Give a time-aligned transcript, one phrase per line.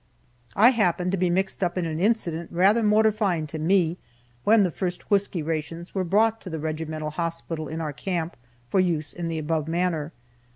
[0.55, 3.99] I happened to be mixed up in an incident rather mortifying to me,
[4.43, 8.35] when the first whisky rations were brought to the regimental hospital in our camp
[8.67, 10.11] for use in the above manner.